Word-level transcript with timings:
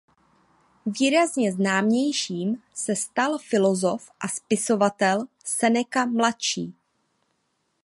Výrazně 0.85 1.51
známějším 1.53 2.63
se 2.73 2.95
stal 2.95 3.37
filosof 3.37 4.11
a 4.19 4.27
spisovatel 4.27 5.25
Seneca 5.45 6.05
mladší. 6.05 6.73